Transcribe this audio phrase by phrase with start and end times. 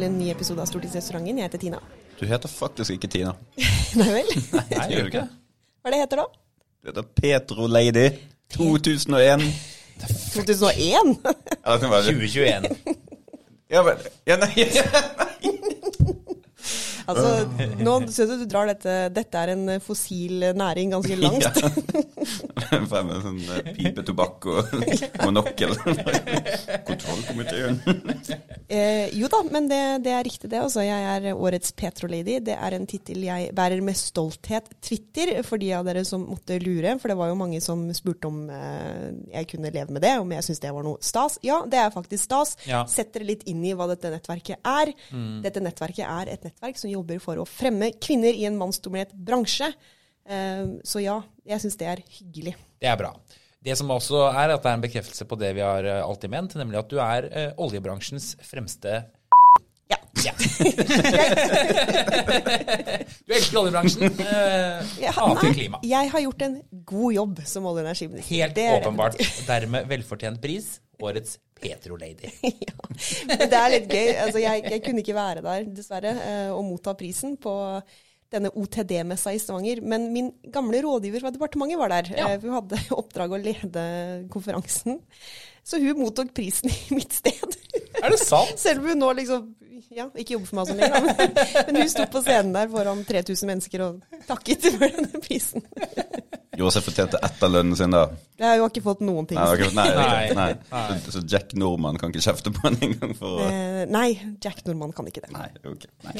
[0.00, 1.38] til en ny episode av Stortingsrestauranten.
[1.38, 1.78] Jeg heter Tina.
[2.16, 3.34] Du heter faktisk ikke Tina.
[4.00, 4.30] Nei vel?
[4.72, 5.26] Nei, gjør du ikke?
[5.80, 6.26] Hva er det heter da?
[6.80, 8.06] Du heter Petro Lady
[8.56, 9.44] 2001.
[10.32, 11.18] 2001?
[11.66, 12.14] Ja, det var det.
[12.16, 12.70] 2021.
[13.70, 14.64] Ja, men, ja, nei,
[17.10, 17.48] Altså,
[17.86, 21.44] nå synes du du drar dette Dette er en fossil næring ganske langt.
[21.44, 21.70] Ja.
[22.90, 24.74] Frem med sånn eh, pipetobakk og
[25.24, 25.74] monokkel.
[26.86, 27.80] Kontrollkomiteen.
[28.70, 30.60] Eh, jo da, men det, det er riktig det.
[30.62, 32.38] Altså, jeg er årets Petro-lady.
[32.46, 34.68] Det er en tittel jeg bærer med stolthet.
[34.84, 36.96] Twitter, for de av dere som måtte lure.
[37.00, 40.30] For det var jo mange som spurte om eh, jeg kunne leve med det, om
[40.36, 41.40] jeg syntes det var noe stas.
[41.46, 42.56] Ja, det er faktisk stas.
[42.68, 42.84] Ja.
[42.90, 44.92] Sett dere litt inn i hva dette nettverket er.
[45.44, 49.68] Dette nettverket er et nettverk som jobber for å fremme kvinner i en mannsdominert bransje.
[50.30, 52.54] Eh, så ja, jeg syns det er hyggelig.
[52.80, 53.12] Det er bra.
[53.60, 56.30] Det som også er, at det er en bekreftelse på det vi har eh, alltid
[56.32, 58.90] ment, nemlig at du er eh, oljebransjens fremste
[59.90, 59.98] Ja.
[60.24, 60.32] ja.
[63.26, 64.04] du elsker oljebransjen.
[64.22, 65.76] Eh, hater klima.
[65.84, 66.54] jeg har gjort en
[66.88, 68.30] god jobb som olje- og energiminister.
[68.32, 69.14] Helt åpenbart.
[69.48, 70.66] Dermed velfortjent pris.
[71.06, 72.30] Årets Petro-lady.
[72.68, 72.76] ja.
[73.40, 74.08] Det er litt gøy.
[74.26, 77.52] Altså, jeg, jeg kunne ikke være der, dessverre, eh, og motta prisen på
[78.30, 79.80] denne OTD-messa i Stavanger.
[79.82, 82.10] Men min gamle rådgiver fra departementet var der.
[82.16, 82.28] Ja.
[82.34, 83.86] Eh, Hun hadde oppdrag å lede
[84.32, 85.00] konferansen.
[85.66, 87.56] Så hun mottok prisen i mitt sted.
[88.00, 88.56] Er det sant?
[88.58, 89.50] Selv om hun nå liksom
[89.90, 91.32] ja, ikke jobber for meg sånn lenger, men,
[91.66, 95.64] men hun sto på scenen der foran 3000 mennesker og takket for denne prisen.
[96.58, 98.00] Gjorde fortjente etterlønnen sin, da.
[98.40, 99.38] Jeg har jo ikke fått noen ting.
[99.38, 100.48] Nei, ikke- nei, Nei.
[100.72, 100.96] nei.
[101.04, 104.08] Så, så Jack Norman kan ikke kjefte på en engang for Eh, nei,
[104.42, 105.30] Jack Norman kan ikke det.
[105.30, 105.86] Nei, ok.
[106.08, 106.16] Nei.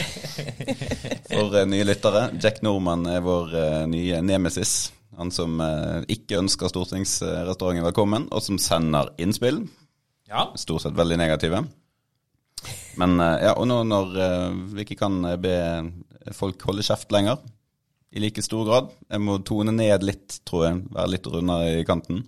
[1.32, 4.92] For uh, nye lyttere, Jack Norman er vår uh, nye nemesis.
[5.18, 9.64] Han som uh, ikke ønsker stortingsrestauranten velkommen, og som sender innspill.
[10.30, 10.46] Ja.
[10.54, 11.64] Stort sett veldig negative.
[13.00, 14.10] Men ja, og nå når
[14.76, 15.54] vi ikke kan be
[16.36, 17.38] folk holde kjeft lenger,
[18.10, 20.80] i like stor grad Jeg må tone ned litt, tror jeg.
[20.94, 22.24] Være litt rundere i kanten.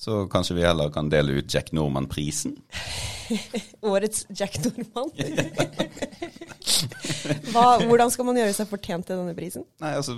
[0.00, 2.56] Så kanskje vi heller kan dele ut Jack Norman-prisen.
[3.92, 5.10] Årets Jack Norman.
[7.52, 9.64] Hva, hvordan skal man gjøre seg fortjent til denne prisen?
[9.82, 10.16] Nei, altså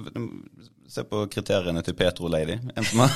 [0.93, 2.59] Se på kriteriene til Petro Lady.
[2.77, 3.11] En som har,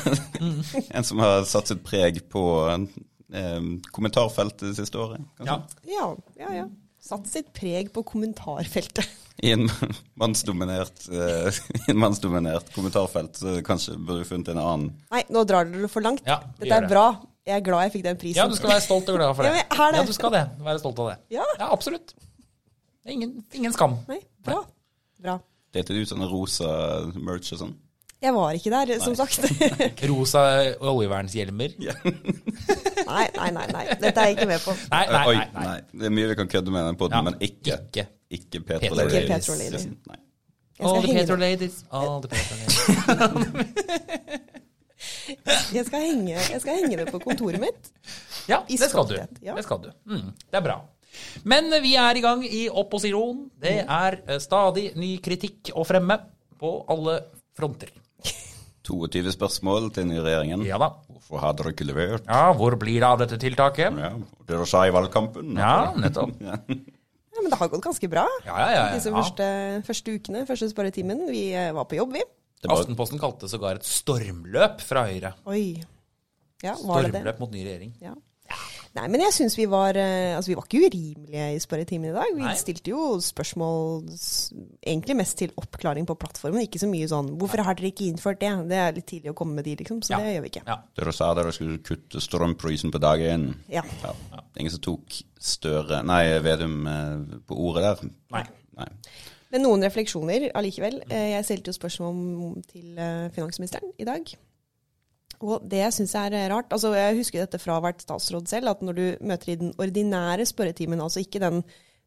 [0.96, 5.20] en som har satt sitt preg på eh, kommentarfeltet det siste året.
[5.44, 5.58] ja.
[5.60, 5.92] Kanskje?
[5.92, 6.06] Ja,
[6.40, 6.66] ja, ja.
[7.06, 9.06] Satt sitt preg på kommentarfeltet.
[9.44, 9.66] I en
[10.18, 11.58] mannsdominert, eh,
[12.02, 14.88] mannsdominert kommentarfelt, så kanskje burde vi funnet en annen.
[15.12, 16.24] Nei, nå drar dere det for langt.
[16.26, 16.90] Ja, Dette er det.
[16.90, 17.04] bra.
[17.46, 18.40] Jeg er glad jeg fikk den prisen.
[18.40, 19.52] ja, du skal være stolt og glad for det.
[19.54, 20.44] Ja, det- Ja, du skal det.
[20.66, 21.18] Være stolt av det.
[21.36, 21.44] Ja.
[21.68, 22.14] absolutt.
[22.16, 23.98] Det er ingen, ingen skam.
[24.08, 24.64] Nei, bra.
[25.22, 25.36] Bra.
[25.76, 26.72] Delte ut sånne rosa
[27.14, 27.74] merch og sånn.
[28.22, 29.44] Jeg var ikke der, som sagt.
[30.10, 30.42] Rosa
[30.80, 31.74] oljevernshjelmer.
[33.10, 33.84] nei, nei, nei, nei.
[34.00, 34.72] Dette er jeg ikke med på.
[34.92, 35.66] Nei, nei, Oi, nei.
[35.66, 35.76] nei.
[35.92, 38.06] Det er mye vi kan kødde med den poden, Ja, men ikke, ikke.
[38.38, 39.28] ikke Petroladies.
[39.28, 39.52] Petro
[40.78, 41.08] All the
[41.56, 41.72] det.
[41.90, 42.76] all the Petroladies.
[45.74, 47.88] Jeg, skal henge, jeg skal henge det på kontoret mitt.
[48.48, 49.16] Ja, det skal du.
[49.18, 49.88] Det skal du.
[50.08, 50.76] Mm, det er bra.
[51.48, 53.46] Men vi er i gang i opposisjon.
[53.62, 56.18] Det er eh, stadig ny kritikk å fremme
[56.60, 57.18] på alle
[57.56, 57.90] fronter.
[58.86, 60.62] 22 spørsmål til den nye regjeringen.
[60.66, 60.92] Ja da.
[61.10, 62.26] Hvorfor har dere ikke levert?
[62.28, 63.96] Ja, hvor blir det av dette tiltaket?
[63.98, 64.12] Ja,
[64.46, 65.56] dere sa i valgkampen.
[65.58, 66.36] Ja, nettopp.
[66.46, 66.60] Ja.
[67.36, 68.22] Ja, men det har gått ganske bra.
[68.46, 68.84] Ja, ja, ja.
[68.94, 69.16] Disse ja.
[69.18, 69.46] første,
[69.84, 71.26] første ukene, første spørretimen.
[71.28, 72.22] Vi eh, var på jobb, vi.
[72.62, 75.34] Det var, Aftenposten kalte det sågar et stormløp fra Høyre.
[75.52, 75.66] Oi.
[76.64, 77.20] Ja, var det det?
[77.20, 77.92] Stormløp mot ny regjering.
[78.00, 78.14] Ja.
[78.96, 82.14] Nei, men jeg syns vi var eh, Altså, vi var ikke urimelige i spørretimen i
[82.14, 82.30] dag.
[82.36, 82.54] Vi Nei.
[82.56, 84.06] stilte jo spørsmål
[84.86, 86.62] egentlig mest til oppklaring på plattformen.
[86.64, 89.36] Ikke så mye sånn 'Hvorfor har dere ikke innført det?' Det er litt tidlig å
[89.36, 90.00] komme med de, liksom.
[90.00, 90.18] Så Ja.
[90.18, 90.62] det gjør vi ikke.
[90.66, 90.76] Ja.
[90.96, 93.54] dere sa dere skulle kutte strømprisen på dag én.
[93.68, 93.82] Ja.
[94.02, 94.12] Ja.
[94.54, 98.10] Det ingen som tok Støre Nei, Vedum eh, på ordet der.
[98.32, 98.44] Nei.
[98.76, 98.88] Nei.
[99.52, 101.02] Men noen refleksjoner allikevel.
[101.10, 102.96] Eh, Jeg stilte jo spørsmål til
[103.32, 104.24] finansministeren i dag.
[105.44, 108.48] Og det jeg er eh, rart altså Jeg husker dette fra å ha vært statsråd
[108.50, 111.62] selv, at når du møter i den ordinære spørretimen, altså ikke den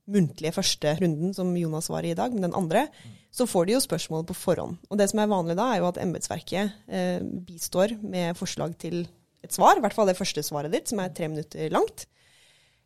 [0.09, 2.87] muntlige første runden som Jonas var i i dag, men den andre,
[3.29, 4.79] så får de jo spørsmål på forhånd.
[4.89, 9.03] Og det som er vanlig da, er jo at embetsverket eh, bistår med forslag til
[9.45, 12.07] et svar, i hvert fall det første svaret ditt, som er tre minutter langt.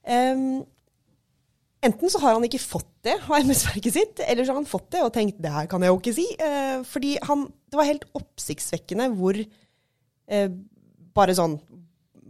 [0.03, 0.65] Um,
[1.83, 4.93] Enten så har han ikke fått det av embetsverket sitt, eller så har han fått
[4.95, 6.25] det og tenkt det her kan jeg jo ikke si.
[6.39, 9.39] Eh, fordi han, det var helt oppsiktsvekkende hvor
[10.33, 10.49] eh,
[11.13, 11.59] bare sånn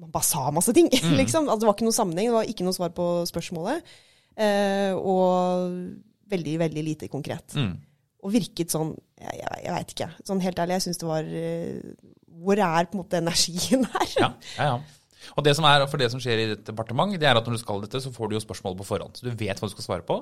[0.03, 0.89] Man bare sa masse ting,
[1.21, 1.47] liksom.
[1.47, 3.93] Altså, det var ikke noe sammenheng, det var ikke noe svar på spørsmålet.
[4.35, 5.69] Eh, og
[6.33, 7.55] veldig, veldig lite konkret.
[7.55, 7.75] Mm.
[8.23, 10.09] Og virket sånn Jeg, jeg, jeg veit ikke.
[10.27, 11.79] Sånn helt ærlig, jeg syns det var eh,
[12.43, 14.09] Hvor er på en måte energien her?
[14.17, 15.31] Ja, ja, ja.
[15.37, 17.55] Og det som er, for det som skjer i et departement, det er at når
[17.55, 19.15] du skal dette, så får du jo spørsmål på forhånd.
[19.15, 20.17] Så du vet hva du skal svare på.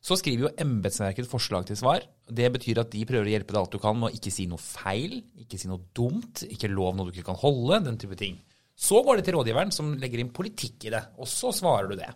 [0.00, 2.06] Så skriver jo embetsverket et forslag til svar.
[2.24, 4.46] Det betyr at de prøver å hjelpe deg alt du kan med å ikke si
[4.48, 8.16] noe feil, ikke si noe dumt, ikke lov noe du ikke kan holde, den type
[8.16, 8.38] ting.
[8.80, 11.98] Så går det til rådgiveren, som legger inn politikk i det, og så svarer du
[12.00, 12.08] det.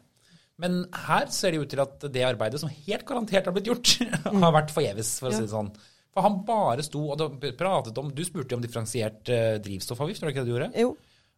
[0.62, 3.96] Men her ser det ut til at det arbeidet som helt garantert har blitt gjort,
[4.46, 5.72] har vært forgjeves, for å si det sånn.
[6.14, 10.30] For han bare sto og pratet om Du spurte jo om differensiert eh, drivstoffavgift, var
[10.30, 10.70] det ikke det du gjorde?
[10.78, 10.94] Jo.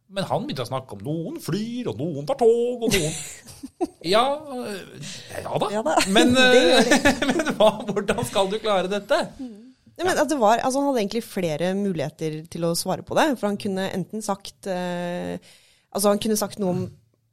[0.07, 3.15] Men han begynte å snakke om noen flyr, og noen tar tog, og noen
[4.13, 5.69] Ja, øh, ja da.
[5.73, 5.95] Ja da.
[6.15, 6.91] Men, øh,
[7.29, 9.19] men hva, hvordan skal du klare dette?
[9.97, 13.31] Ja, det var, altså Han hadde egentlig flere muligheter til å svare på det.
[13.39, 15.41] For han kunne enten sagt eh,
[15.87, 16.83] Altså han kunne sagt noe om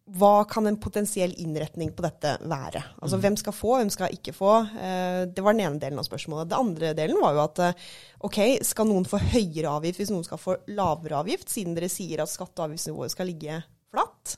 [0.04, 2.82] hva kan en potensiell innretning på dette være?
[3.00, 4.52] Altså Hvem skal få, hvem skal ikke få?
[4.76, 6.50] Eh, det var den ene delen av spørsmålet.
[6.50, 7.86] Den andre delen var jo at eh,
[8.28, 12.20] ok, skal noen få høyere avgift hvis noen skal få lavere avgift, siden dere sier
[12.20, 13.62] at skatte- og avgiftsnivået skal ligge
[13.94, 14.36] flatt?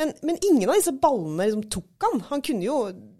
[0.00, 2.22] Men, men ingen av disse ballene liksom tok han.
[2.30, 2.78] Han kunne jo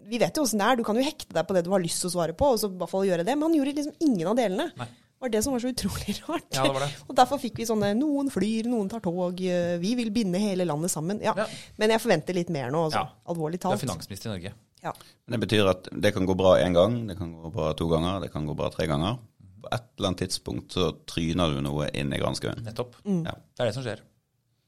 [0.09, 1.81] Vi vet jo åssen det er, du kan jo hekte deg på det du har
[1.81, 3.37] lyst til å svare på, og så i hvert fall gjøre det.
[3.37, 4.67] Men han gjorde liksom ingen av delene.
[4.75, 4.89] Nei.
[5.23, 6.49] Var det som var så utrolig rart.
[6.51, 6.89] Ja, det var det.
[7.07, 10.65] Og derfor fikk vi sånne Noen flyr, noen tar tog, eh, vi vil binde hele
[10.67, 11.21] landet sammen.
[11.23, 11.31] Ja.
[11.39, 11.45] Ja.
[11.79, 13.05] Men jeg forventer litt mer nå, altså.
[13.05, 13.21] Ja.
[13.31, 14.51] Alvorlig Du er finansminister i Norge.
[14.83, 14.91] Ja.
[15.23, 17.87] Men det betyr at det kan gå bra én gang, det kan gå bra to
[17.87, 19.15] ganger, det kan gå bra tre ganger.
[19.63, 22.59] På et eller annet tidspunkt så tryner du noe inn i granskauen.
[22.65, 22.97] Nettopp.
[23.07, 23.21] Mm.
[23.29, 24.01] Ja, Det er det som skjer.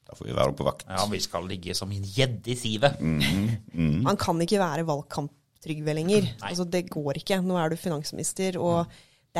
[0.07, 0.85] da får vi være på vakt.
[0.87, 2.95] Ja, vi skal ligge som en gjedde i sivet.
[3.03, 6.29] Man kan ikke være valgkamp-Trygve lenger.
[6.45, 7.41] Altså, det går ikke.
[7.43, 8.93] Nå er du finansminister, og er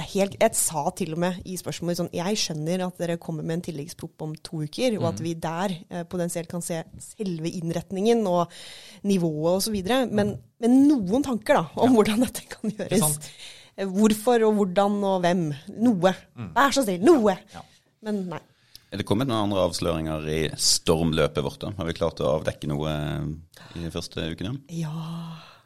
[0.03, 3.59] helt Jeg sa til og med i spørsmålet sånn Jeg skjønner at dere kommer med
[3.59, 8.25] en tilleggsprop om to uker, og at vi der eh, potensielt kan se selve innretningen
[8.27, 8.51] og
[9.07, 9.77] nivået osv.
[10.11, 13.21] Men, men noen tanker da, om hvordan dette kan gjøres.
[13.75, 15.47] Eh, Hvorfor og hvordan og hvem.
[15.83, 16.13] Noe.
[16.55, 17.03] Vær så snill.
[17.05, 17.37] Noe.
[17.55, 17.63] Ja.
[18.05, 18.43] Men nei.
[18.93, 21.59] Er det kommet noen andre avsløringer i stormløpet vårt?
[21.65, 21.73] da?
[21.75, 23.27] Har vi klart å avdekke noe eh,
[23.75, 24.57] i de første ukene?
[24.71, 24.93] Ja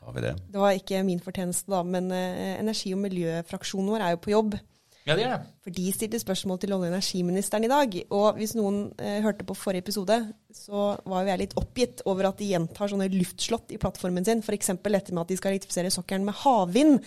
[0.06, 0.34] Har vi det?
[0.54, 4.34] Det var ikke min fortjeneste, da, men eh, energi- og miljøfraksjonen vår er jo på
[4.34, 4.60] jobb.
[5.08, 5.50] Ja, det er det.
[5.66, 7.96] For de stilte spørsmål til olje- og energiministeren i dag.
[8.14, 10.18] Og hvis noen eh, hørte på forrige episode,
[10.54, 14.44] så var jo jeg litt oppgitt over at de gjentar sånne luftslott i plattformen sin.
[14.46, 14.74] F.eks.
[14.78, 17.00] dette med at de skal elektrifisere sokkelen med havvind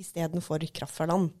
[0.00, 1.32] istedenfor kraft fra land.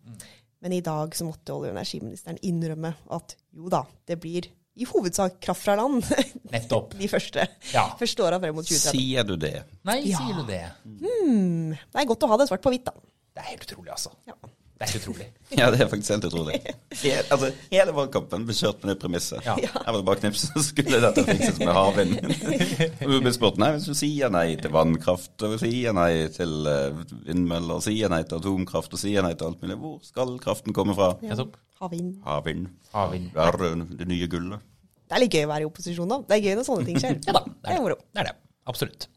[0.64, 4.84] Men i dag så måtte olje- og energiministeren innrømme at jo da, det blir i
[4.90, 6.02] hovedsak kraft fra land
[6.54, 6.94] Nettopp.
[6.98, 7.84] de første, Ja.
[8.00, 8.90] første åra frem mot 2030.
[8.98, 9.52] Sier du det?
[9.86, 10.18] Nei, Ja.
[10.18, 10.62] sier du det?
[10.84, 12.92] Det er godt å ha det svart på hvitt, da.
[13.34, 14.10] Det er helt utrolig, altså.
[14.26, 14.34] Ja.
[14.74, 15.26] Det er helt utrolig.
[15.58, 16.56] Ja, det er faktisk helt utrolig.
[17.04, 19.44] Hele, altså, hele valgkampen ble kjørt med det premisset.
[19.46, 19.54] Ja.
[19.54, 22.16] Her var det bare knips, så skulle dette fikses med havvind.
[23.04, 26.66] Og du ble spurt nei, hvis du sier nei til vannkraft, og sier nei til
[26.70, 30.74] eh, vindmøller, sier nei til atomkraft og sier nei til alt mulig, hvor skal kraften
[30.74, 31.12] komme fra?
[31.22, 31.38] Ja.
[31.84, 32.10] Havvind.
[32.26, 32.66] Havvind.
[32.94, 33.30] Havvind.
[33.46, 34.66] Er eh, det nye gullet.
[35.04, 36.20] Det er litt gøy å være i opposisjon, da.
[36.26, 37.18] Det er gøy når sånne ting skjer.
[37.28, 38.00] Ja da, det det er moro.
[38.00, 38.10] det.
[38.10, 38.36] det, er det.
[38.74, 39.08] Absolutt.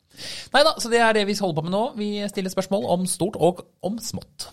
[0.54, 1.84] Nei da, så det er det vi holder på med nå.
[1.98, 4.50] Vi stiller spørsmål om stort og om smått.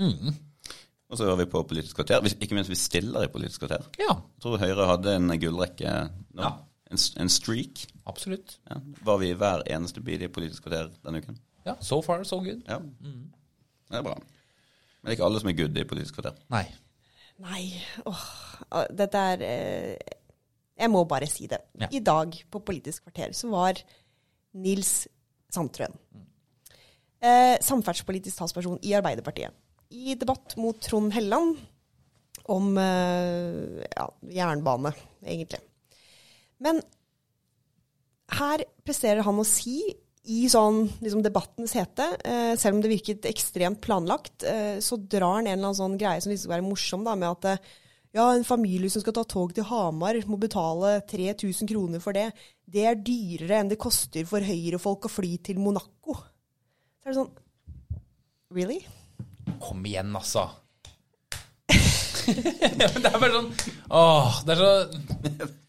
[0.00, 2.24] Og så hører vi på Politisk kvarter.
[2.40, 3.84] Ikke minst vi stiller i Politisk kvarter.
[4.00, 5.92] Ja, Jeg tror Høyre hadde en gullrekke
[6.34, 6.42] nå.
[6.42, 6.52] Ja.
[6.90, 7.86] En, en streak.
[8.06, 8.58] absolutt.
[8.70, 8.76] Ja.
[9.04, 11.38] Var vi hver eneste bil i Politisk kvarter denne uken?
[11.66, 12.62] Ja, So far, so good.
[12.68, 12.78] Ja.
[12.78, 14.14] Det er bra.
[14.18, 16.36] Men det er ikke alle som er good i Politisk kvarter.
[16.52, 16.64] Nei.
[17.42, 17.62] Nei,
[18.06, 18.26] åh,
[18.94, 19.96] dette er eh,
[20.78, 21.58] Jeg må bare si det.
[21.80, 21.88] Ja.
[21.90, 23.80] I dag på Politisk kvarter så var
[24.54, 25.08] Nils
[25.54, 25.94] Sandtrøen
[27.24, 29.54] eh, samferdselspolitisk talsperson i Arbeiderpartiet.
[29.94, 31.60] I debatt mot Trond Helleland
[32.50, 34.92] om eh, ja, jernbane,
[35.24, 35.62] egentlig.
[36.60, 36.82] Men
[38.34, 39.78] her presterer han å si
[40.24, 45.40] i sånn liksom debattens hete, eh, selv om det virket ekstremt planlagt, eh, så drar
[45.40, 47.72] han en eller annen sånn greie som seg å være morsom, da, med at eh,
[48.14, 52.28] ja, en familie som skal ta tog til Hamar, må betale 3000 kroner for det.
[52.64, 56.16] Det er dyrere enn det koster for Høyre-folk å fly til Monaco.
[57.02, 57.32] Så er det sånn
[58.54, 58.84] Really?
[59.64, 60.48] Kom igjen, altså.
[62.24, 63.48] det er bare sånn
[63.92, 64.68] Åh, det er så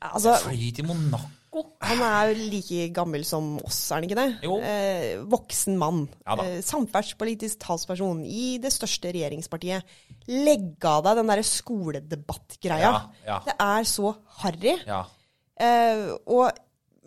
[0.06, 1.64] Altså, Fly til Monaco?
[1.88, 4.28] Han er jo like gammel som oss, er han ikke det?
[4.44, 4.58] Jo.
[4.60, 6.02] Eh, voksen mann.
[6.28, 9.96] Ja eh, Samferdselspolitisk talsperson i det største regjeringspartiet.
[10.28, 12.92] Legg av deg den derre skoledebattgreia.
[12.92, 13.40] Ja, ja.
[13.48, 14.12] Det er så
[14.42, 14.76] harry.
[14.84, 15.06] Ja.
[15.56, 16.50] Eh, og,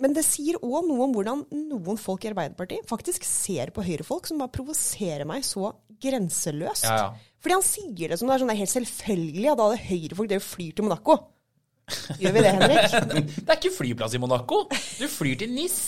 [0.02, 4.28] men det sier òg noe om hvordan noen folk i Arbeiderpartiet faktisk ser på høyrefolk,
[4.28, 6.86] som bare provoserer meg så grenseløst.
[6.86, 7.32] Ja, ja.
[7.42, 10.30] Fordi han sier det som det er sånn det er helt selvfølgelig at alle høyrefolk
[10.30, 11.18] dere flyr til Monaco.
[12.20, 12.94] Gjør vi det, Henrik?
[13.46, 14.66] Det er ikke flyplass i Monaco.
[14.68, 15.78] Du flyr til NIS.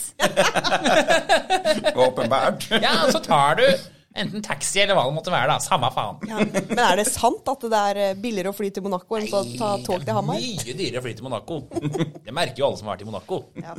[2.07, 2.65] Åpenbart.
[2.81, 3.67] Ja, så tar du
[4.11, 5.61] Enten taxi eller hva det måtte være, da.
[5.63, 6.17] Samme faen.
[6.27, 6.41] Ja.
[6.43, 9.43] Men er det sant at det er eh, billigere å fly til Monaco enn å
[9.55, 10.35] ta tog til Hamar?
[10.41, 11.61] Mye dyrere å fly til Monaco.
[11.71, 13.39] Det merker jo alle som har vært i Monaco.
[13.63, 13.77] Ja.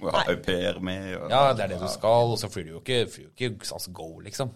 [0.00, 1.14] Må ha au pair med.
[1.16, 3.44] Og, Ja, det er det du skal, og så flyr du jo ikke, flyr du
[3.56, 4.50] ikke SAS Go, liksom.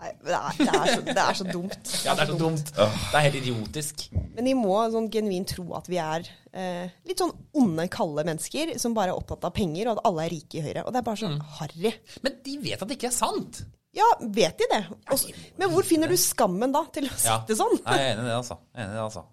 [0.00, 1.90] Nei, men det er, det, er så, det er så dumt.
[2.06, 2.70] Ja, det er så dumt.
[2.72, 4.06] Det er helt idiotisk.
[4.36, 6.24] Men de må sånn genuint tro at vi er
[6.56, 10.24] eh, litt sånn onde, kalde mennesker som bare er opptatt av penger, og at alle
[10.24, 10.86] er rike i Høyre.
[10.86, 11.92] Og det er bare sånn harry.
[12.24, 13.60] Men de vet at det ikke er sant.
[13.96, 14.80] Ja, vet de det?
[15.12, 17.40] Også, men hvor finner du skammen da til å Ja.
[17.42, 17.76] sitte sånn?
[17.84, 18.56] Nei, jeg er enig i det, altså.
[18.72, 19.24] Jeg er Enig i det, altså.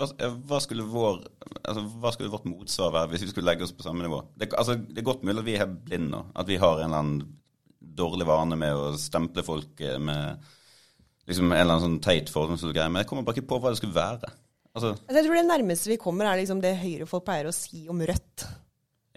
[0.00, 1.18] Hva, eh, hva, skulle vår,
[1.60, 4.22] altså, hva skulle vårt motsvar være hvis vi skulle legge oss på samme nivå?
[4.40, 6.22] Det, altså, det er godt mulig at vi er blind blinde nå.
[6.40, 7.36] At vi har en eller annen
[8.00, 10.40] dårlig vane med å stemple folk eh, med
[11.28, 12.88] liksom en eller annen sånn teit fordomsfull greie.
[12.88, 14.24] Men jeg kommer bare ikke på hva det skulle være.
[14.24, 14.40] Altså,
[14.70, 18.00] Altså, Jeg tror det nærmeste vi kommer, er liksom det høyrefolk pleier å si om
[18.00, 18.46] Rødt.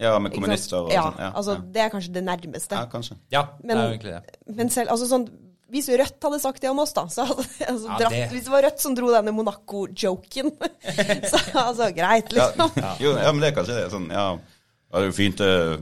[0.02, 1.20] ja, med kommunister og ja, sånn.
[1.22, 1.66] Ja, altså, ja.
[1.74, 2.74] Det er kanskje det nærmeste.
[2.74, 3.16] ja, kanskje.
[3.30, 4.38] Ja, det er jo egentlig det.
[4.58, 5.28] Men selv, altså sånn
[5.72, 8.44] hvis Rødt hadde sagt det om oss, da så hadde, altså, Ja, dratt, det- Hvis
[8.44, 10.50] det var Rødt som dro denne Monaco-joken,
[11.30, 12.68] så altså, greit, Ja, liksom.
[13.00, 13.86] jo, ja, men det er kanskje det.
[13.94, 15.72] Sånn, ja, ja, det er jo fint eh,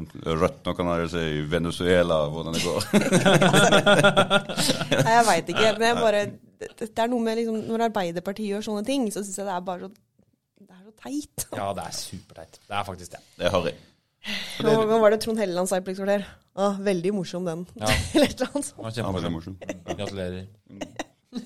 [0.40, 0.60] rødt.
[0.64, 2.86] Nå kan jeg si, i Venezuela hvordan det går.
[5.02, 5.68] Nei, jeg veit ikke.
[5.76, 6.22] Men jeg bare,
[6.62, 9.56] det, det er noe med liksom, Når Arbeiderpartiet gjør sånne ting, så syns jeg det
[9.58, 9.90] er bare så
[10.62, 11.36] Det er så teit.
[11.58, 12.54] Ja, det er superteit.
[12.70, 13.22] Det er faktisk det.
[13.36, 13.74] Det er harry.
[14.62, 14.70] Nå,
[15.02, 15.82] var det Trond Helleland sa
[16.52, 17.64] Å, veldig morsom den.
[17.80, 17.88] Ja.
[18.14, 18.98] Eller et eller annet sånt.
[18.98, 19.56] Ja, veldig morsom.
[19.98, 20.44] Gratulerer.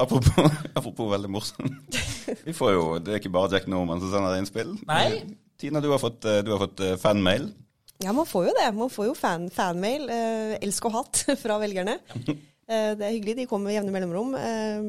[0.00, 1.68] Apropos, apropos veldig morsom.
[2.46, 4.72] Vi får jo, Det er ikke bare Jack Norman som sender innspill.
[4.88, 5.20] Nei.
[5.60, 7.44] Tina, du har fått, eh, du har fått eh, fanmail.
[8.02, 8.64] Ja, man får jo det.
[8.74, 10.08] Man får jo fan, fanmail.
[10.10, 11.98] Eh, elsk og hatt fra velgerne.
[12.64, 13.36] Eh, det er hyggelig.
[13.42, 14.34] De kommer med jevne mellomrom.
[14.38, 14.80] Eh,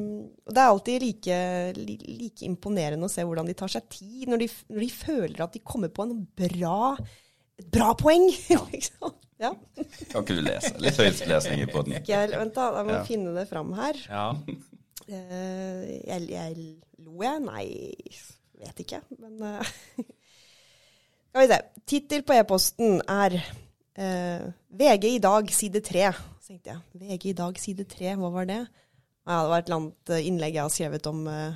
[0.48, 1.38] og det er alltid like,
[1.78, 5.54] like imponerende å se hvordan de tar seg tid når de, når de føler at
[5.54, 6.96] de kommer på en bra,
[7.60, 8.26] et bra poeng.
[8.72, 9.14] liksom.
[9.40, 9.50] Ja.
[10.10, 10.72] Kan ikke du lese?
[10.80, 11.96] Litt høytlesning i poden.
[12.00, 12.70] Vent, da.
[12.78, 13.02] Jeg må Ja.
[13.08, 13.98] finne det fram her.
[14.08, 14.26] Ja.
[15.06, 16.56] Uh, jeg, jeg
[17.04, 17.42] lo jeg?
[17.44, 17.66] Nei,
[18.64, 19.02] vet ikke.
[19.20, 19.74] Men uh,
[21.30, 21.60] Skal vi se.
[21.86, 26.06] Tittel på e-posten er uh, VG i dag, side 3.
[26.40, 28.62] Så tenkte jeg, VG i dag, side 3, hva var det?
[29.26, 31.54] Ja, det var et eller annet eh, innlegg jeg har skrevet om eh,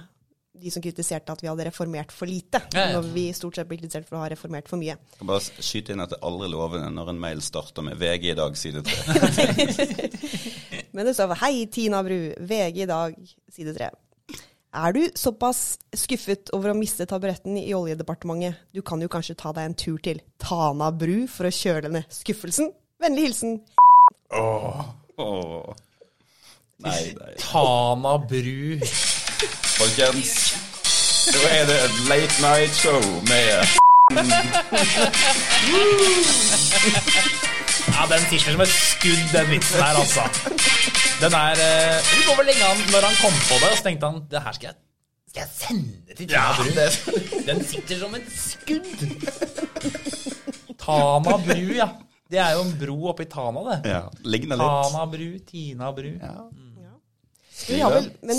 [0.60, 2.60] de som kritiserte at vi hadde reformert for lite.
[2.74, 2.98] Ja, ja.
[2.98, 4.96] Når vi stort sett blir kritisert for å ha reformert for mye.
[4.96, 7.98] Jeg kan bare skyte inn at det er aldri lovende når en mail starter med
[8.00, 10.10] VG i dag, side 3.
[10.96, 12.18] Men det står Hei, Tina Bru.
[12.50, 13.18] VG i dag,
[13.54, 13.90] side 3.
[14.80, 18.60] Er du såpass skuffet over å miste taburetten i Oljedepartementet?
[18.74, 22.06] Du kan jo kanskje ta deg en tur til Tana bru for å kjøle ned
[22.14, 22.70] skuffelsen?
[23.02, 23.56] Vennlig hilsen
[24.30, 24.84] Åh.
[26.80, 27.32] Nei, nei.
[27.42, 28.78] Tana bru.
[29.40, 30.52] Folkens,
[31.32, 33.48] nå er det et late night show med
[37.90, 40.22] Ja, den sitter som et skudd, den vitsen her, altså.
[41.22, 43.84] Den er uh, Det går vel lenge an når han kom på det, og så
[43.88, 44.76] tenkte han det her skal jeg,
[45.32, 46.68] skal jeg sende til Tina Bru.
[46.76, 46.88] Ja,
[47.48, 48.90] Den sitter som et skudd.
[50.80, 51.88] Tana bru, ja.
[52.30, 53.78] Det er jo en bro oppi Tana, det.
[53.96, 54.02] Ja.
[54.60, 56.12] Tana bru, Tina bru.
[57.68, 58.38] Har vel, Men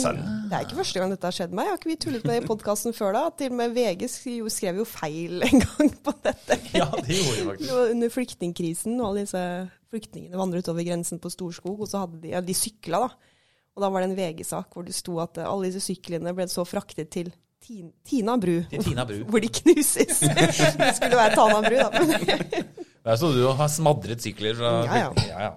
[0.50, 1.70] det er ikke første gang dette har skjedd meg.
[1.70, 3.24] Har ikke vi tullet med det i podkasten før da?
[3.38, 6.58] Til og med VG skrev, jo feil en gang på dette.
[6.82, 7.74] Ja, det gjorde jeg faktisk.
[7.92, 9.44] under flyktningkrisen, og alle disse
[9.92, 13.38] flyktningene vandret over grensen på Storskog, og så hadde de, ja, de sykla, da.
[13.76, 16.48] Og da var det en VG-sak hvor det sto at eh, alle disse syklene ble
[16.52, 18.58] så fraktet til Tin Tina bru.
[18.72, 19.20] Tina bru.
[19.30, 20.24] Hvor de knuses.
[20.82, 22.64] det skulle være Tana bru, da.
[23.06, 25.12] er så du har smadret sykler fra Ja, ja.
[25.28, 25.52] ja, ja.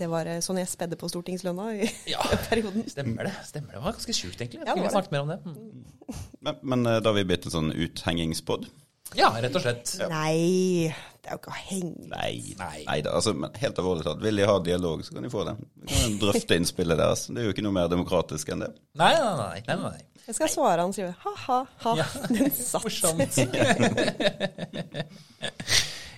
[0.00, 2.22] Det var eh, sånn jeg spedde på stortingslønna i Ja.
[2.50, 2.86] perioden.
[2.90, 3.34] Stemmer det.
[3.48, 4.62] stemmer Det var ganske sjukt, egentlig.
[4.62, 5.38] Jeg Ja, skulle snakket mer om det.
[5.44, 6.18] Mm.
[6.46, 8.68] Men, men eh, da har vi blitt en sånn uthengingspod.
[9.14, 9.92] Ja, rett og slett.
[10.10, 10.90] Nei,
[11.22, 12.80] det er jo ikke å henge Nei, Nei.
[12.88, 13.12] nei da.
[13.14, 15.54] Altså, men helt alvorlig talt, vil de ha dialog, så kan de få det.
[15.86, 17.22] Vi kan drøfte innspillet deres.
[17.30, 18.72] Det er jo ikke noe mer demokratisk enn det.
[18.98, 19.62] Nei, nei, nei.
[19.70, 20.02] nei, nei.
[20.26, 21.92] Jeg skal svare han sier ha-ha, ha.
[22.00, 22.06] Ja.
[22.34, 22.82] Den satt.
[22.82, 23.38] Morsomt.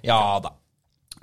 [0.08, 0.54] ja da.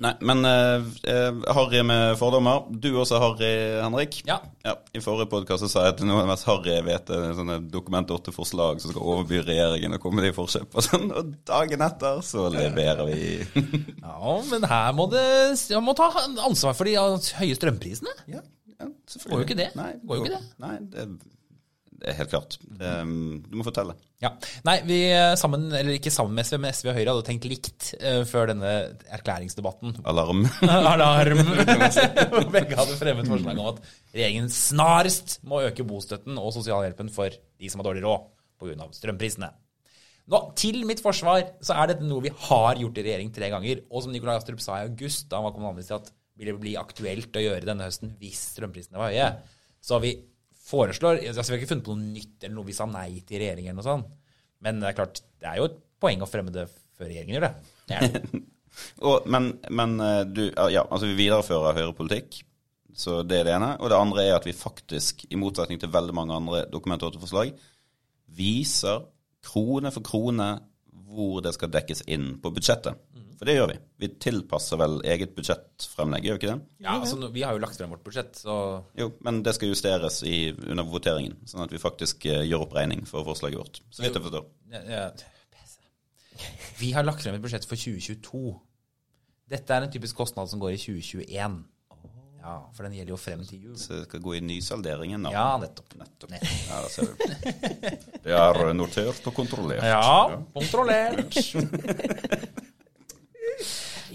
[0.02, 2.66] Nei, men eh, eh, Harry med fordommer.
[2.70, 4.18] Du også Harry, Henrik.
[4.28, 4.40] Ja.
[4.96, 7.60] I forrige podkast sa jeg at noe av det mest harry jeg vet, er sånne
[7.72, 11.08] Dokument 8-forslag som skal overby regjeringen og komme til forkjøp og sånn.
[11.16, 13.30] Og dagen etter så leverer vi.
[14.06, 15.24] ja, men her må det
[15.70, 18.12] Jeg må ta ansvar for de høye strømprisene.
[18.32, 18.44] ja,
[18.76, 19.32] ja, selvfølgelig.
[19.32, 19.72] Går jo ikke det.
[19.80, 20.44] Nei, Går jo ikke det.
[20.66, 21.08] Nei, det,
[22.18, 22.58] helt klart.
[22.62, 22.92] Det,
[23.50, 23.96] du må fortelle.
[24.24, 24.32] Ja.
[24.68, 27.48] Nei, vi eh, sammen, eller ikke sammen med SV, men SV og Høyre hadde tenkt
[27.50, 28.72] likt eh, før denne
[29.18, 29.98] erklæringsdebatten.
[30.12, 30.46] Alarm.
[30.94, 31.44] Alarm!
[32.56, 33.84] Begge hadde fremmet forslag om at
[34.16, 38.28] regjeringen snarest må øke bostøtten og sosialhjelpen for de som har dårlig råd
[38.62, 38.90] pga.
[38.96, 39.52] strømprisene.
[40.32, 43.84] Nå, til mitt forsvar så er dette noe vi har gjort i regjering tre ganger.
[43.92, 46.74] Og som Nikolai Astrup sa i august, da han var kommunalminister, at ville det bli
[46.80, 49.28] aktuelt å gjøre denne høsten hvis strømprisene var høye.
[49.86, 50.16] Så vi
[50.66, 53.74] foreslår Vi har ikke funnet på noe nytt eller noe vi sa nei til regjeringen
[53.74, 54.12] eller noe sånt.
[54.66, 57.48] Men det er klart, det er jo et poeng å fremme det før regjeringen gjør
[57.48, 57.54] det.
[57.92, 58.44] det, det.
[59.08, 62.42] Og, men, men eh, du, ja, altså vi viderefører høyrepolitikk,
[62.96, 63.74] så det er det ene.
[63.80, 67.54] Og det andre er at vi faktisk, i motsetning til veldig mange andre Dokument 8-forslag,
[68.36, 69.06] viser
[69.46, 70.50] krone for krone
[71.16, 72.98] hvor det skal dekkes inn på budsjettet.
[73.36, 73.76] For det gjør vi.
[74.04, 76.86] Vi tilpasser vel eget budsjettfremlegg, gjør vi ikke det?
[76.86, 78.56] Ja, altså, Vi har jo lagt frem vårt budsjett, så
[79.00, 82.76] Jo, men det skal justeres i, under voteringen, sånn at vi faktisk uh, gjør opp
[82.78, 83.82] regning for forslaget vårt.
[83.92, 84.48] Så vidt jeg forstår.
[84.72, 85.06] ja, ja,
[86.80, 88.56] Vi har lagt frem et budsjett for 2022.
[89.52, 91.64] Dette er en typisk kostnad som går i 2021.
[92.46, 93.78] Ja, for den gjelder jo frem til jul.
[93.82, 95.32] Så det skal gå i nysalderingen nå.
[95.34, 95.96] Ja, nettopp.
[95.98, 96.36] Nettopp.
[96.38, 97.16] Ja, da ser du.
[98.22, 99.82] Det er notert og kontrollert.
[99.82, 101.34] Ja, kontrollert.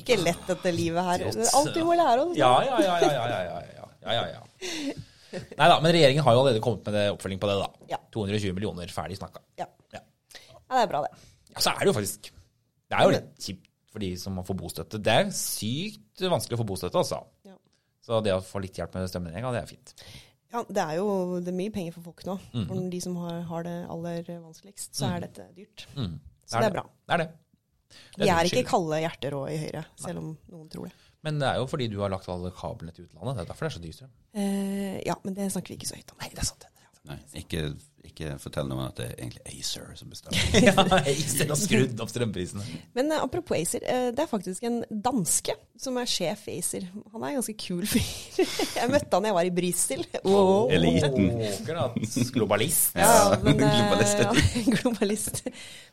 [0.01, 1.25] ikke lett, dette livet her.
[1.29, 2.35] Det er alltid må lære oss.
[2.39, 2.99] Ja, ja, ja.
[3.05, 4.99] ja, ja, ja, ja, ja,
[5.31, 7.99] Nei da, men regjeringen har jo allerede kommet med oppfølging på det, da.
[8.17, 9.43] 220 millioner, ferdig snakka.
[9.61, 9.69] Ja.
[9.95, 10.03] ja.
[10.35, 11.29] Det er bra, det.
[11.51, 13.45] Ja, så er det jo faktisk Det er jo litt mm.
[13.45, 15.01] kjipt for de som får bostøtte.
[15.03, 17.21] Det er sykt vanskelig å få bostøtte, altså.
[17.47, 17.57] Ja.
[18.07, 19.95] Så det å få litt hjelp med strømregninga, det er fint.
[20.51, 22.37] Ja, det er jo det er mye penger for folk nå.
[22.55, 22.65] Mm.
[22.67, 25.27] For de som har, har, det aller vanskeligst, så er mm.
[25.29, 25.87] dette dyrt.
[25.95, 26.17] Mm.
[26.19, 26.85] Det er så det er bra.
[27.07, 27.29] Det er det.
[27.91, 30.95] Det Vi er, er ikke kalde hjerter òg i Høyre, selv om noen tror det.
[31.27, 33.37] Men det er jo fordi du har lagt alle kablene til utlandet.
[33.37, 34.13] Det er derfor det er så dyr strøm.
[34.41, 36.21] Eh, ja, men det snakker vi ikke så høyt om.
[36.23, 36.65] Nei, det er sant.
[36.65, 36.87] det.
[37.11, 37.63] Nei, ikke,
[38.07, 40.41] ikke fortell noen at det er egentlig Acer som bestemmer.
[40.67, 40.75] Ja,
[41.13, 42.65] Acer har skrudd opp strømprisene.
[42.97, 46.89] Men uh, apropos Acer, uh, det er faktisk en danske som er sjef i Acer.
[47.13, 48.07] Han er en ganske kul fyr.
[48.81, 50.03] Jeg møtte han da jeg var i Brussel.
[50.25, 50.73] Oh.
[50.73, 51.31] Eliten.
[52.35, 52.97] Globalist.
[52.97, 54.25] Ja, men, uh, Globalist.
[54.25, 55.43] Ja, globalist.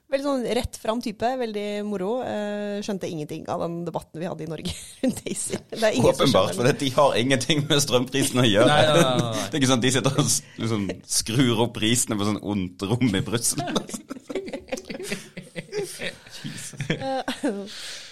[0.08, 2.22] Veldig sånn rett fram type, veldig moro.
[2.24, 4.72] Eh, skjønte ingenting av den debatten vi hadde i Norge
[5.02, 5.66] rundt ACER.
[5.68, 8.70] Det er ingen Åpenbart, for de har ingenting med strømprisen å gjøre.
[8.72, 9.42] Nei, nei, nei, nei.
[9.42, 10.30] Det er ikke sånn at de sitter og
[10.64, 10.86] liksom,
[11.18, 13.63] skrur opp prisene på sånn ondt rom i Brussel.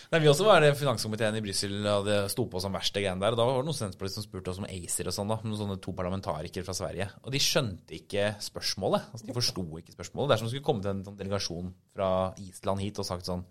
[0.06, 3.04] Nei, vi også var i finanskomiteen i Brussel og det sto på som verste det
[3.06, 3.34] greiene der.
[3.36, 5.38] Og da var det noen Senterpartiet som spurte oss om ACER og sånn, da.
[5.44, 7.08] Noen sånne to parlamentarikere fra Sverige.
[7.26, 9.02] Og de skjønte ikke spørsmålet.
[9.12, 10.30] Altså, de forsto ikke spørsmålet.
[10.30, 12.10] Det er som om det skulle komme til en sånn delegasjon fra
[12.46, 13.44] Island hit og sagt sånn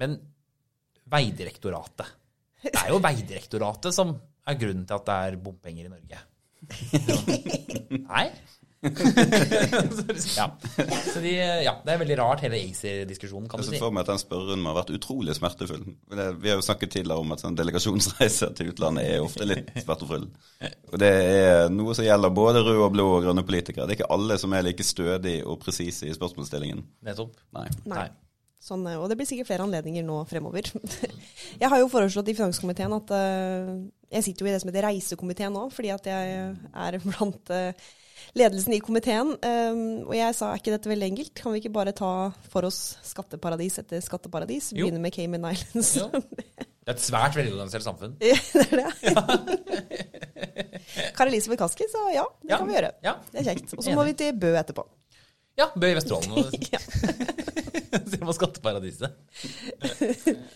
[0.00, 0.10] Men
[1.10, 2.08] Veidirektoratet.
[2.66, 6.18] Det er jo Veidirektoratet som er grunnen til at det er bompenger i Norge.
[8.10, 8.26] Nei?
[10.36, 10.46] Ja.
[11.12, 11.32] Så de,
[11.64, 13.72] ja, det er veldig rart, hele ACER-diskusjonen, kan du si.
[13.74, 15.86] Jeg ser for meg at den spørrerunden har vært utrolig smertefull.
[16.12, 20.28] Vi har jo snakket tidligere om at sånn delegasjonsreiser til utlandet er ofte litt smertefull.
[20.92, 23.88] Og det er noe som gjelder både røde og blå og grønne politikere.
[23.88, 26.84] Det er ikke alle som er like stødige og presise i spørsmålsstillingen.
[27.06, 27.34] Nettopp.
[27.56, 27.68] Nei.
[27.90, 28.08] Nei.
[28.66, 30.70] Sånn, eh, og det blir sikkert flere anledninger nå fremover.
[31.62, 33.76] Jeg har jo foreslått i finanskomiteen at uh,
[34.10, 36.34] Jeg sitter jo i det som heter reisekomiteen nå, fordi at jeg
[36.86, 37.86] er blant eh,
[38.38, 39.34] ledelsen i komiteen.
[39.40, 41.32] Um, og jeg sa er ikke dette veldig enkelt?
[41.38, 42.12] Kan vi ikke bare ta
[42.52, 44.72] for oss skatteparadis etter skatteparadis?
[44.76, 45.94] Begynne med Cayman Islands.
[46.00, 46.08] Jo.
[46.12, 48.14] Det er et svært velorganisert samfunn.
[48.22, 49.96] Ja, det er det.
[51.16, 52.58] Kari Elisabeth Kaski sa ja, det Ja.
[52.60, 52.92] kan vi gjøre.
[53.04, 53.16] Ja.
[53.32, 53.74] Det er kjekt.
[53.76, 54.84] Og så må vi til Bø etterpå.
[55.58, 56.52] Ja, Bø i Vesterålen.
[56.74, 56.80] Ja.
[58.06, 59.12] Se på skatteparadiset.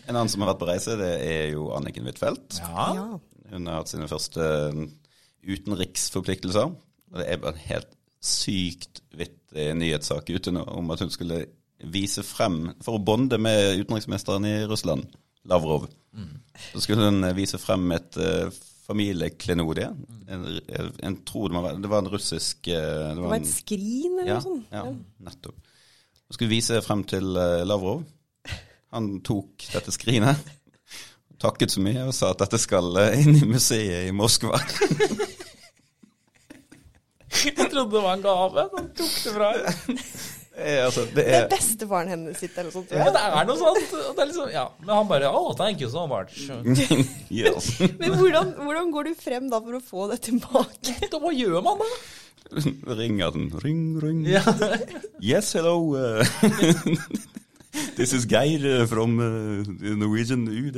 [0.07, 2.59] En annen som har vært på reise, det er jo Anniken Huitfeldt.
[2.61, 2.85] Ja.
[2.95, 3.05] ja.
[3.51, 4.45] Hun har hatt sine første
[5.43, 6.71] utenriksforpliktelser.
[7.11, 11.43] Det er bare en helt sykt vittig nyhetssak ute nå om at hun skulle
[11.91, 15.07] vise frem For å bonde med utenriksministeren i Russland,
[15.49, 15.87] Lavrov.
[16.71, 18.51] Så skulle hun vise frem et uh,
[18.91, 19.89] familieklenodie.
[20.27, 20.45] En,
[21.03, 24.17] en, tror det, det var en russisk eh, det Det var var en, et skrin
[24.19, 24.71] eller ja, noe sånt.
[24.71, 24.83] ja,
[25.27, 25.69] nettopp.
[26.27, 28.03] Hun skulle vise frem til eh, Lavrov.
[28.95, 30.39] Han tok dette skrinet.
[31.41, 34.59] Takket så mye og sa at dette skal eh, inn i museet i Moskva.
[37.45, 38.67] Jeg trodde det var en gave.
[38.75, 40.05] Han tok det fra henne.
[40.51, 42.89] Det er, altså, det er, er bestefaren hennes sitt eller noe sånt.
[42.91, 43.93] tror Ja, det er noe sånt.
[43.95, 44.63] og Det er liksom, ja.
[44.83, 46.41] Men han bare Oh, thank you so much.
[47.31, 47.69] yes.
[47.97, 50.97] Men hvordan, hvordan går du frem da for å få det tilbake?
[51.07, 51.89] Da, hva gjør man da?
[52.99, 53.47] Ringer den.
[53.63, 54.21] Ring, ring.
[54.27, 54.43] Ja.
[55.23, 55.95] Yes, hello.
[55.95, 56.19] uh,
[57.95, 59.15] This is Geir uh, from
[59.79, 60.77] Norwegian UD.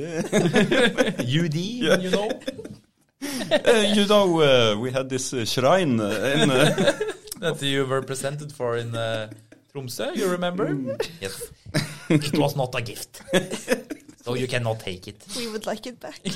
[1.18, 2.30] UD, you know.
[3.24, 6.92] Uh, you know, uh, we had this uh, shrine uh, in uh,
[7.40, 9.28] That you were presented for in uh,
[9.74, 10.76] Tromsø, you remember?
[11.22, 11.42] Yes.
[12.10, 13.22] It was not a gift.
[14.24, 15.26] So you cannot take it.
[15.36, 16.20] We would like it back.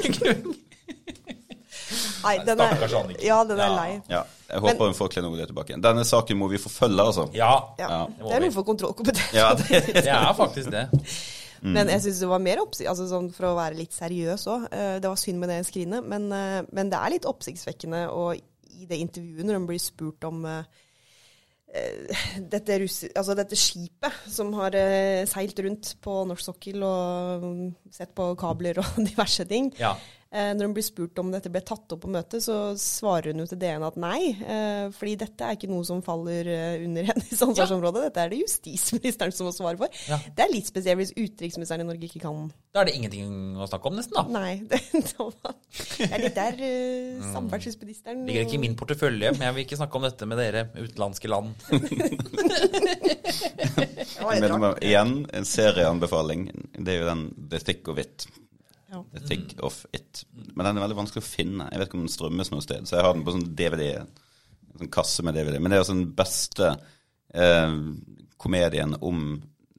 [2.23, 3.23] Nei, den er, Stakkars Anniken.
[3.25, 3.75] ja, den er Ja.
[3.75, 4.01] lei.
[4.09, 4.21] Ja,
[4.51, 5.77] jeg håper hun får klenodiet tilbake.
[5.83, 7.27] Denne saken må vi forfølge, altså.
[7.33, 7.87] Ja, Ja.
[7.89, 8.05] Ja.
[8.25, 9.33] Det er noe for kontrollkompetent.
[9.33, 10.87] Ja, det, det er faktisk det.
[11.65, 12.89] Men jeg syns det var mer oppsikt...
[12.91, 14.67] Altså sånn for å være litt seriøs òg.
[15.01, 18.05] Det var synd med det skrinet, men, eh, men det er litt oppsiktsvekkende.
[18.13, 18.37] Og
[18.77, 20.83] i det intervjuet, når de blir spurt om eh,
[21.73, 22.17] eh,
[22.51, 22.79] dette,
[23.13, 28.31] altså dette skipet som har eh, seilt rundt på norsk sokkel og mm, sett på
[28.39, 29.71] kabler og diverse ting.
[29.79, 29.95] Ja.
[30.27, 33.43] Eh, når hun blir spurt om dette ble tatt opp på møtet, så svarer hun
[33.43, 34.33] jo til DN at nei.
[34.35, 38.03] Eh, fordi dette er ikke noe som faller eh, under hennes ansvarsområde.
[38.09, 40.01] Dette er det justisministeren som må svare for.
[40.11, 40.19] Ja.
[40.19, 43.67] Det er litt spesielt hvis utenriksministeren i Norge ikke kan Da er det ingenting å
[43.69, 44.25] snakke om, nesten, da.
[44.35, 44.57] Nei.
[44.67, 49.65] Det, det er litt der uh, samferdselsministeren Ligger ikke i min portefølje, men jeg vil
[49.65, 51.53] ikke snakke om dette med dere utenlandske land.
[54.27, 56.49] Men igjen, en serieanbefaling.
[56.77, 58.27] Det er jo den bestikk og It.
[58.91, 59.01] Ja.
[59.13, 60.23] The Thick of It.
[60.31, 61.67] Men den er veldig vanskelig å finne.
[61.71, 62.87] Jeg vet ikke om den strømmes noe sted.
[62.87, 63.87] Så jeg har den på sånn DVD.
[63.99, 65.59] En sånn kasse med DVD.
[65.59, 66.69] Men det er altså den beste
[67.33, 67.75] eh,
[68.39, 69.25] komedien om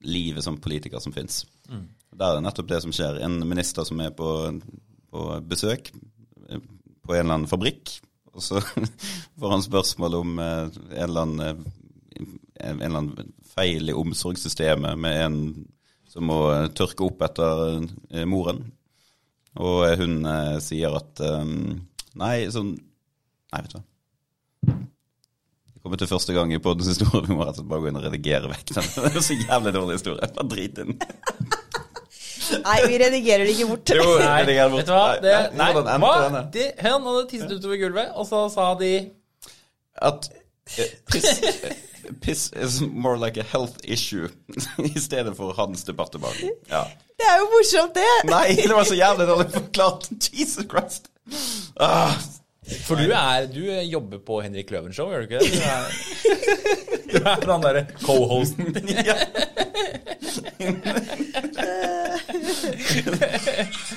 [0.05, 1.43] livet som politiker som fins.
[2.19, 3.23] Der er det nettopp det som skjer.
[3.25, 4.29] En minister som er på,
[5.13, 5.91] på besøk
[6.49, 7.97] eh, på en eller annen fabrikk,
[8.35, 8.61] og så
[9.41, 11.75] får han spørsmål om eh, en eller annen eh,
[12.59, 15.39] en eller annen feil i omsorgssystemet med en
[16.09, 17.65] som må eh, tørke opp etter
[18.11, 18.65] eh, moren.
[19.57, 21.81] Og hun eh, sier at um,
[22.19, 23.85] Nei, sånn Nei, vet du hva.
[24.69, 27.25] Det kommer til første gang i poddens historie.
[27.25, 28.89] Vi må rett og slett bare gå inn og redigere vekk den.
[29.07, 30.29] Det er så jævlig dårlig historie.
[30.37, 30.99] Bare drit i den.
[32.65, 33.93] Nei, vi redigerer det ikke bort.
[33.97, 34.83] Jo, Nei, rediger bort.
[34.83, 35.07] vet du hva?
[35.23, 36.43] Det, Nei, nei, nei, hva?
[36.59, 38.93] De, hun hadde tisset utover gulvet, og så sa de
[40.11, 40.29] At
[40.77, 40.93] eh,
[42.21, 44.29] piss, is more like a health issue
[44.79, 46.37] i stedet for hans departement.
[46.71, 46.85] Ja.
[47.19, 48.31] Det er jo morsomt, det!
[48.31, 50.09] Nei, det var så jævlig dårlig forklart.
[50.33, 51.09] Jesus Christ.
[51.81, 52.13] Ah,
[52.87, 56.98] For du er Du jobber på Henrik Løven Show, gjør du ikke det?
[57.09, 58.77] Du er, den er han derre co-hosten.
[59.09, 59.17] ja.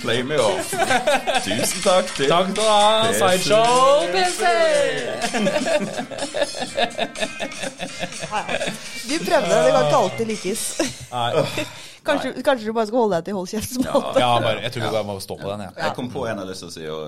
[0.01, 0.71] Play me off.
[1.45, 4.41] Tusen takk til Takk til deg, Sideshow PC!
[9.09, 10.65] Du prøvde, det kan ikke alltid lykkes.
[11.11, 11.31] Nei,
[12.01, 13.75] Kanskje, kanskje du bare skal holde deg til hold kjeft?
[13.85, 15.73] Ja, ja, bare, jeg tror jeg bare må stå på den, jeg.
[15.83, 17.01] Jeg kom på en jeg har lyst til å si, og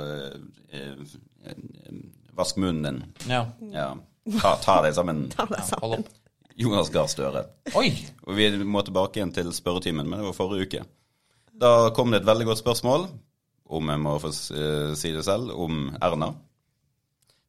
[0.69, 0.91] eh,
[1.49, 1.95] eh,
[2.37, 2.99] vask munnen din.
[3.31, 3.47] Ja.
[3.73, 3.87] Ja.
[4.39, 6.05] Ta, ta deg sammen, ta deg sammen.
[6.55, 7.47] Jonas Gahr Støre.
[7.75, 7.89] Oi!
[8.27, 10.83] Og vi må tilbake igjen til spørretimen, men det var forrige uke.
[11.59, 13.07] Da kom det et veldig godt spørsmål,
[13.73, 16.31] om jeg må få eh, si det selv, om Erna.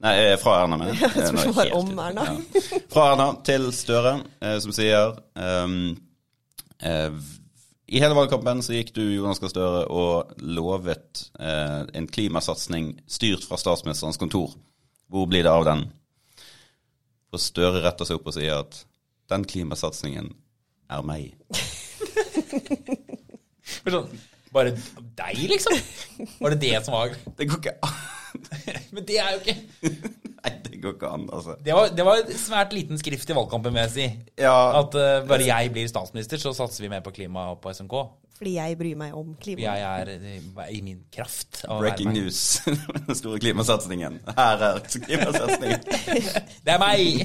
[0.04, 1.12] Nei, eh, fra Erna, mener jeg.
[1.64, 1.92] Eh, om.
[1.98, 2.26] Erna.
[2.26, 2.80] Ja.
[2.92, 4.18] Fra Erna til Støre,
[4.60, 5.94] som sier um,
[6.82, 7.18] eh,
[7.92, 13.44] I hele valgkampen så gikk du, Jonas Gahr Støre, og lovet eh, en klimasatsing styrt
[13.48, 14.56] fra statsministerens kontor.
[15.12, 15.86] Hvor blir det av den?
[17.34, 18.84] Og Støre retter seg opp og sier at
[19.32, 20.28] den klimasatsingen
[20.92, 21.32] er meg.
[24.54, 24.74] Bare
[25.18, 25.78] deg, liksom?
[26.40, 27.96] Var det det som var Det går ikke an.
[28.94, 29.56] Men det er jo ikke
[30.44, 31.54] Nei, det går ikke an, altså.
[31.64, 34.08] Det var, det var svært liten skrift i valgkampen, vil jeg si.
[34.42, 37.72] Ja, At uh, bare jeg blir statsminister, så satser vi mer på klima og på
[37.72, 37.94] SMK.
[38.34, 39.62] Fordi jeg bryr meg om klima.
[39.62, 41.62] Jeg er eh, i min kraft.
[41.70, 42.60] å breaking være news.
[43.06, 44.18] Den store klimasatsingen.
[44.36, 45.80] Her er klimasatsingen.
[46.66, 47.24] Det er meg!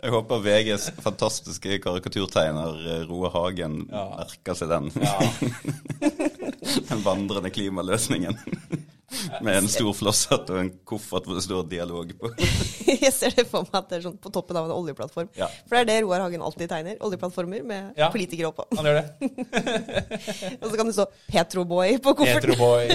[0.00, 4.04] Jeg håper VGs fantastiske karikaturtegner Roe Hagen Ja.
[4.16, 4.90] merker seg den.
[4.96, 5.18] Ja.
[6.90, 8.36] Den vandrende klimaløsningen.
[9.42, 12.30] Med en stor flosshatt og en koffert hvor det står 'dialog' på.
[13.02, 15.28] Jeg ser det for meg at det er sånn på toppen av en oljeplattform.
[15.36, 15.48] Ja.
[15.66, 16.96] For det er det Roar Hagen alltid tegner.
[17.02, 18.08] Oljeplattformer med Ja.
[18.14, 18.64] politikere oppå.
[18.78, 19.06] Han gjør det.
[20.62, 22.54] Og så kan det stå Petroboy på kofferten.
[22.54, 22.86] Heteroboy.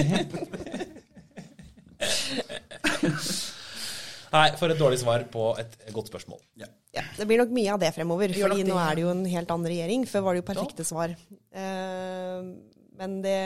[4.36, 6.40] Nei, for et dårlig svar på et godt spørsmål.
[6.60, 6.68] Ja,
[7.16, 8.32] det blir nok mye av det fremover.
[8.32, 8.70] for fordi det.
[8.70, 10.06] nå er det jo en helt annen regjering.
[10.10, 11.16] Før var det jo perfekte svar.
[11.56, 12.54] Uh,
[13.00, 13.40] men det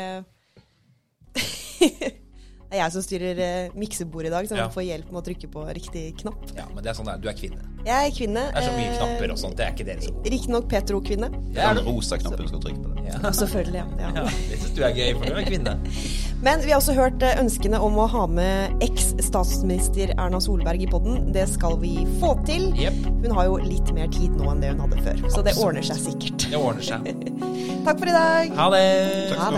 [2.71, 4.69] Det er jeg som styrer uh, miksebordet i dag, så jeg Ja.
[4.71, 6.45] får hjelp med å trykke på riktig knapp.
[6.55, 7.23] Ja, men det er sånn det er.
[7.25, 7.65] Du er kvinne.
[7.83, 8.45] Jeg er kvinne.
[8.53, 9.57] Det er så mye eh, knapper og sånt.
[9.59, 10.31] Det er ikke dere så gode.
[10.35, 11.31] Riktignok Petro-kvinne.
[11.51, 12.93] Det er den rosa knappen du skal trykke på.
[12.95, 13.07] det.
[13.11, 13.33] Ja.
[13.41, 13.87] Selvfølgelig, ja.
[13.99, 14.25] Ja, ja.
[14.53, 15.73] det syns du er gøy, for du er kvinne.
[16.47, 20.87] Men vi har også hørt eh, ønskene om å ha med eks-statsminister Erna Solberg i
[20.93, 21.33] podden.
[21.35, 22.71] Det skal vi få til.
[22.79, 23.01] Yep.
[23.25, 25.83] Hun har jo litt mer tid nå enn det hun hadde før, så det ordner
[25.91, 26.47] seg sikkert.
[26.53, 27.11] Det ordner seg.
[27.89, 28.55] Takk for i dag.
[28.61, 28.87] Ha det!
[29.41, 29.51] Ha